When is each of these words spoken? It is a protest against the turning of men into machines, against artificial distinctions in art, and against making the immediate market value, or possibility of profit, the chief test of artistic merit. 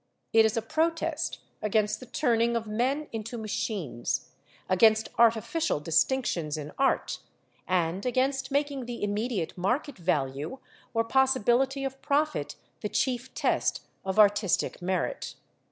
It 0.33 0.45
is 0.45 0.57
a 0.57 0.63
protest 0.63 1.37
against 1.61 1.99
the 1.99 2.07
turning 2.07 2.55
of 2.55 2.65
men 2.65 3.07
into 3.11 3.37
machines, 3.37 4.31
against 4.67 5.09
artificial 5.19 5.79
distinctions 5.79 6.57
in 6.57 6.71
art, 6.79 7.19
and 7.67 8.03
against 8.03 8.49
making 8.49 8.87
the 8.87 9.03
immediate 9.03 9.55
market 9.55 9.99
value, 9.99 10.57
or 10.95 11.03
possibility 11.03 11.83
of 11.83 12.01
profit, 12.01 12.55
the 12.79 12.89
chief 12.89 13.31
test 13.35 13.81
of 14.03 14.17
artistic 14.17 14.81
merit. 14.81 15.35